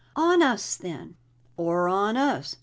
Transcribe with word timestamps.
"On 0.15 0.41
us, 0.41 0.77
then!" 0.77 1.13
"Or 1.57 1.87
on 1.87 2.17
us?" 2.17 2.55